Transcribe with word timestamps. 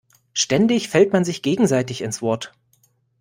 Ständig 0.33 0.89
fällt 0.89 1.13
man 1.13 1.23
sich 1.23 1.43
gegenseitig 1.43 2.01
ins 2.01 2.23
Wort. 2.23 2.53